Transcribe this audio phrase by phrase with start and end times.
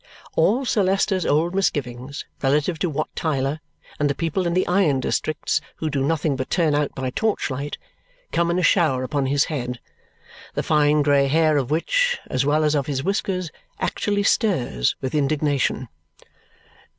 [0.35, 3.59] All Sir Leicester's old misgivings relative to Wat Tyler
[3.99, 7.77] and the people in the iron districts who do nothing but turn out by torchlight
[8.31, 9.79] come in a shower upon his head,
[10.55, 15.13] the fine grey hair of which, as well as of his whiskers, actually stirs with
[15.13, 15.87] indignation.